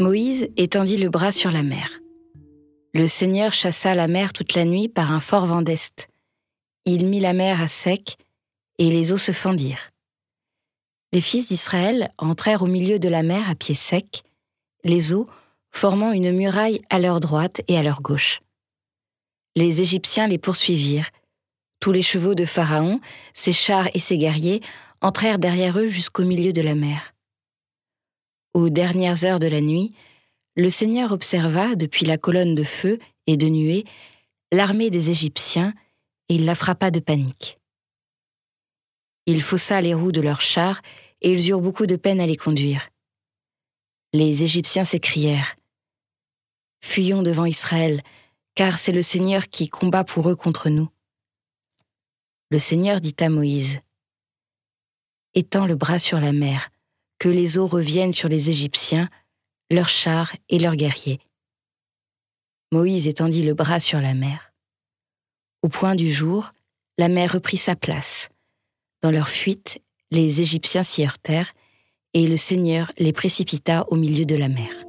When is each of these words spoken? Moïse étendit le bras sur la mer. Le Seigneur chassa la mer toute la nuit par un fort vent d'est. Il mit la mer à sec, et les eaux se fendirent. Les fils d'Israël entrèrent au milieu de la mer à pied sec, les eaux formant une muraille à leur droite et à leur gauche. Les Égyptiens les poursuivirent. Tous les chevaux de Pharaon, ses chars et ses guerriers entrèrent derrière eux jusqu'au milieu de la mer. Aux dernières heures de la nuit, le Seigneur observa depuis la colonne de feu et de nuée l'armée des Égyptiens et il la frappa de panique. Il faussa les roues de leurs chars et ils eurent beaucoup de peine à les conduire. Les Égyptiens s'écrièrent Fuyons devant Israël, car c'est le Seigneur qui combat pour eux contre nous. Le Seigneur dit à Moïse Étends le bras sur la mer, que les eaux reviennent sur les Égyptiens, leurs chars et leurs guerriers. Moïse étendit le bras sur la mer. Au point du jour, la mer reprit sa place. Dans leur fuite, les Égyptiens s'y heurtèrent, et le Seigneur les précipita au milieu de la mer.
Moïse 0.00 0.48
étendit 0.56 0.96
le 0.96 1.08
bras 1.08 1.32
sur 1.32 1.50
la 1.50 1.64
mer. 1.64 1.98
Le 2.94 3.08
Seigneur 3.08 3.52
chassa 3.52 3.96
la 3.96 4.06
mer 4.06 4.32
toute 4.32 4.54
la 4.54 4.64
nuit 4.64 4.88
par 4.88 5.10
un 5.10 5.18
fort 5.18 5.46
vent 5.46 5.60
d'est. 5.60 6.08
Il 6.84 7.08
mit 7.08 7.18
la 7.18 7.32
mer 7.32 7.60
à 7.60 7.66
sec, 7.66 8.16
et 8.78 8.90
les 8.90 9.10
eaux 9.10 9.18
se 9.18 9.32
fendirent. 9.32 9.90
Les 11.12 11.20
fils 11.20 11.48
d'Israël 11.48 12.12
entrèrent 12.16 12.62
au 12.62 12.68
milieu 12.68 13.00
de 13.00 13.08
la 13.08 13.24
mer 13.24 13.50
à 13.50 13.56
pied 13.56 13.74
sec, 13.74 14.22
les 14.84 15.12
eaux 15.12 15.28
formant 15.72 16.12
une 16.12 16.30
muraille 16.30 16.80
à 16.90 17.00
leur 17.00 17.18
droite 17.18 17.62
et 17.66 17.76
à 17.76 17.82
leur 17.82 18.00
gauche. 18.00 18.40
Les 19.56 19.80
Égyptiens 19.80 20.28
les 20.28 20.38
poursuivirent. 20.38 21.10
Tous 21.80 21.90
les 21.90 22.02
chevaux 22.02 22.36
de 22.36 22.44
Pharaon, 22.44 23.00
ses 23.34 23.52
chars 23.52 23.88
et 23.94 23.98
ses 23.98 24.16
guerriers 24.16 24.60
entrèrent 25.00 25.40
derrière 25.40 25.76
eux 25.76 25.86
jusqu'au 25.86 26.24
milieu 26.24 26.52
de 26.52 26.62
la 26.62 26.76
mer. 26.76 27.14
Aux 28.58 28.70
dernières 28.70 29.24
heures 29.24 29.38
de 29.38 29.46
la 29.46 29.60
nuit, 29.60 29.94
le 30.56 30.68
Seigneur 30.68 31.12
observa 31.12 31.76
depuis 31.76 32.04
la 32.04 32.18
colonne 32.18 32.56
de 32.56 32.64
feu 32.64 32.98
et 33.28 33.36
de 33.36 33.46
nuée 33.46 33.84
l'armée 34.50 34.90
des 34.90 35.10
Égyptiens 35.10 35.74
et 36.28 36.34
il 36.34 36.44
la 36.44 36.56
frappa 36.56 36.90
de 36.90 36.98
panique. 36.98 37.56
Il 39.26 39.42
faussa 39.42 39.80
les 39.80 39.94
roues 39.94 40.10
de 40.10 40.20
leurs 40.20 40.40
chars 40.40 40.82
et 41.20 41.30
ils 41.30 41.50
eurent 41.50 41.60
beaucoup 41.60 41.86
de 41.86 41.94
peine 41.94 42.18
à 42.18 42.26
les 42.26 42.34
conduire. 42.34 42.88
Les 44.12 44.42
Égyptiens 44.42 44.84
s'écrièrent 44.84 45.54
Fuyons 46.82 47.22
devant 47.22 47.46
Israël, 47.46 48.02
car 48.56 48.80
c'est 48.80 48.90
le 48.90 49.02
Seigneur 49.02 49.46
qui 49.50 49.68
combat 49.68 50.02
pour 50.02 50.28
eux 50.28 50.36
contre 50.36 50.68
nous. 50.68 50.88
Le 52.50 52.58
Seigneur 52.58 53.00
dit 53.00 53.14
à 53.20 53.28
Moïse 53.28 53.78
Étends 55.34 55.66
le 55.66 55.76
bras 55.76 56.00
sur 56.00 56.18
la 56.18 56.32
mer, 56.32 56.70
que 57.18 57.28
les 57.28 57.58
eaux 57.58 57.66
reviennent 57.66 58.12
sur 58.12 58.28
les 58.28 58.50
Égyptiens, 58.50 59.08
leurs 59.70 59.88
chars 59.88 60.34
et 60.48 60.58
leurs 60.58 60.76
guerriers. 60.76 61.20
Moïse 62.72 63.08
étendit 63.08 63.42
le 63.42 63.54
bras 63.54 63.80
sur 63.80 64.00
la 64.00 64.14
mer. 64.14 64.52
Au 65.62 65.68
point 65.68 65.94
du 65.94 66.12
jour, 66.12 66.52
la 66.98 67.08
mer 67.08 67.32
reprit 67.32 67.56
sa 67.56 67.76
place. 67.76 68.28
Dans 69.02 69.10
leur 69.10 69.28
fuite, 69.28 69.82
les 70.10 70.40
Égyptiens 70.40 70.82
s'y 70.82 71.04
heurtèrent, 71.04 71.52
et 72.14 72.26
le 72.26 72.36
Seigneur 72.36 72.90
les 72.98 73.12
précipita 73.12 73.84
au 73.88 73.96
milieu 73.96 74.24
de 74.24 74.34
la 74.34 74.48
mer. 74.48 74.87